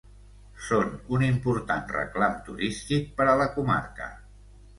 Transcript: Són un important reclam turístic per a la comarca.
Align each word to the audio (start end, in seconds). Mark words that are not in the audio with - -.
Són 0.67 0.87
un 1.17 1.25
important 1.27 1.85
reclam 1.97 2.33
turístic 2.49 3.13
per 3.21 3.29
a 3.29 3.37
la 3.43 3.49
comarca. 3.61 4.11